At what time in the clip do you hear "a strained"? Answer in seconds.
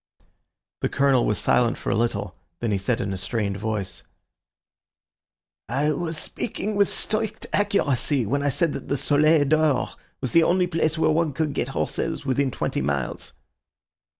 3.13-3.57